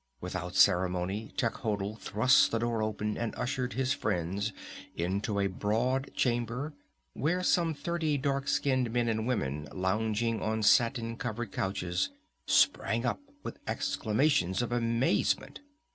[0.19, 4.51] Without ceremony Techotl thrust the door open and ushered his friends
[4.95, 6.73] into a broad chamber,
[7.13, 12.09] where some thirty dark skinned men and women lounging on satin covered couches
[12.47, 15.59] sprang up with exclamations of amazement.